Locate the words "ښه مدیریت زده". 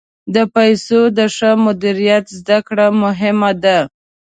1.35-2.57